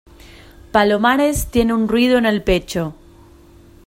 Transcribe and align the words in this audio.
palomares 0.71 1.51
tiene 1.51 1.75
un 1.75 1.87
ruido 1.87 2.17
en 2.17 2.25
el 2.25 2.41
pecho 2.41 2.95